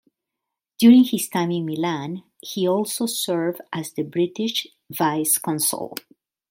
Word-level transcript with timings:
During 0.79 1.03
his 1.03 1.29
time 1.29 1.51
in 1.51 1.63
Milan, 1.63 2.23
he 2.41 2.67
also 2.67 3.05
served 3.05 3.61
as 3.71 3.93
the 3.93 4.01
British 4.01 4.65
vice-consul. 4.89 5.95